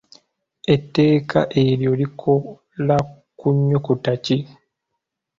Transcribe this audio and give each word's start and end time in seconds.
Etteeka 0.75 1.39
eryo 1.63 1.91
likola 1.99 2.97
ku 3.39 3.47
nnyukuta 3.55 4.13
ki? 4.23 4.37